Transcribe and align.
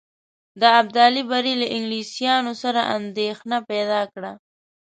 د 0.61 0.63
ابدالي 0.79 1.23
بری 1.29 1.53
له 1.61 1.67
انګلیسیانو 1.75 2.51
سره 2.63 2.81
اندېښنه 2.97 3.57
پیدا 3.69 4.01
کړه. 4.13 4.31